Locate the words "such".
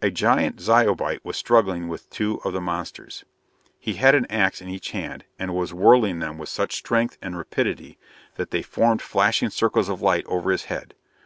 6.48-6.76